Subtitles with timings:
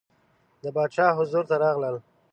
[0.61, 1.95] د باچا حضور ته راغلل.